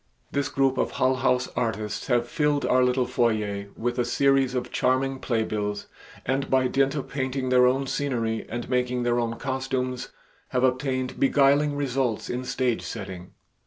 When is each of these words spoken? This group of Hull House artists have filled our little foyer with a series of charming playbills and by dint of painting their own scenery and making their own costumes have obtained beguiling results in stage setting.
This 0.31 0.49
group 0.49 0.79
of 0.79 0.93
Hull 0.93 1.17
House 1.17 1.47
artists 1.49 2.07
have 2.07 2.27
filled 2.27 2.65
our 2.65 2.83
little 2.83 3.05
foyer 3.05 3.67
with 3.77 3.99
a 3.99 4.03
series 4.03 4.55
of 4.55 4.71
charming 4.71 5.19
playbills 5.19 5.85
and 6.25 6.49
by 6.49 6.65
dint 6.67 6.95
of 6.95 7.07
painting 7.07 7.49
their 7.49 7.67
own 7.67 7.85
scenery 7.85 8.47
and 8.49 8.67
making 8.67 9.03
their 9.03 9.19
own 9.19 9.35
costumes 9.35 10.09
have 10.49 10.63
obtained 10.63 11.19
beguiling 11.19 11.75
results 11.75 12.31
in 12.31 12.43
stage 12.45 12.81
setting. 12.81 13.35